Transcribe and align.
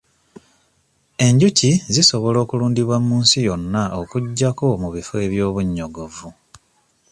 Enjuki 1.25 1.69
zisobola 1.93 2.37
okulundibwa 2.41 2.97
mu 3.07 3.15
nsi 3.23 3.39
yonna 3.47 3.83
okuggyako 4.01 4.65
mu 4.81 4.89
bifo 4.95 5.15
eby'obunnyogovu. 5.25 6.27